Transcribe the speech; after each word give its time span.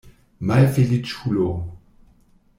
Malfeliĉulo! 0.51 1.53